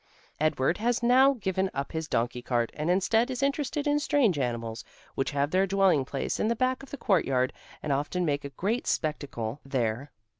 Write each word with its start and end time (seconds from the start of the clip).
Edward 0.39 0.79
has 0.79 1.03
now 1.03 1.33
given 1.33 1.69
up 1.75 1.91
his 1.91 2.07
donkey 2.07 2.41
cart 2.41 2.71
and 2.73 2.89
instead 2.89 3.29
is 3.29 3.43
interested 3.43 3.85
in 3.85 3.99
strange 3.99 4.39
animals, 4.39 4.83
which 5.13 5.29
have 5.29 5.51
their 5.51 5.67
dwelling 5.67 6.05
place 6.05 6.39
in 6.39 6.47
the 6.47 6.55
back 6.55 6.81
of 6.81 6.89
the 6.89 6.97
courtyard 6.97 7.53
and 7.83 7.93
often 7.93 8.25
make 8.25 8.43
a 8.43 8.49
great 8.49 8.87
spectacle 8.87 9.59
there. 9.63 10.11